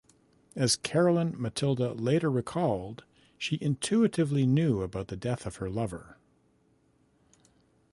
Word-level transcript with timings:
As 0.55 0.75
Caroline 0.77 1.35
Matilda 1.39 1.93
later 1.93 2.31
recalled, 2.31 3.03
she 3.37 3.59
intuitively 3.61 4.47
knew 4.47 4.81
about 4.81 5.09
the 5.09 5.15
death 5.15 5.45
of 5.45 5.57
her 5.57 5.69
lover. 5.69 6.17